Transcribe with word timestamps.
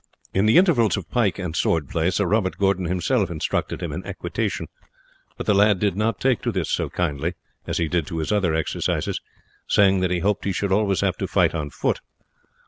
In 0.33 0.47
the 0.47 0.57
intervals 0.57 0.97
of 0.97 1.11
pike 1.11 1.37
and 1.37 1.55
sword 1.55 1.87
play 1.87 2.09
Sir 2.09 2.25
Robert 2.25 2.57
Gordon 2.57 2.85
himself 2.85 3.29
instructed 3.29 3.83
him 3.83 3.91
in 3.91 4.03
equitation; 4.03 4.65
but 5.37 5.45
the 5.45 5.53
lad 5.53 5.77
did 5.77 5.95
not 5.95 6.19
take 6.19 6.41
to 6.41 6.51
this 6.51 6.71
so 6.71 6.89
kindly 6.89 7.35
as 7.67 7.77
he 7.77 7.87
did 7.87 8.07
to 8.07 8.17
his 8.17 8.31
other 8.31 8.55
exercises, 8.55 9.21
saying 9.67 9.99
that 9.99 10.09
he 10.09 10.17
hoped 10.21 10.45
he 10.45 10.53
should 10.53 10.71
always 10.71 11.01
have 11.01 11.17
to 11.17 11.27
fight 11.27 11.53
on 11.53 11.69
foot. 11.69 12.01